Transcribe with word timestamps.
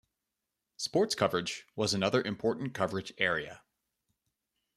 Sports 0.77 1.13
coverage 1.13 1.67
was 1.75 1.93
another 1.93 2.23
important 2.23 2.73
coverage 2.73 3.13
area. 3.19 3.61